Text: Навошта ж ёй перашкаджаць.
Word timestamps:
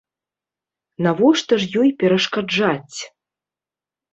Навошта 1.07 1.53
ж 1.65 1.69
ёй 1.81 1.89
перашкаджаць. 2.05 2.97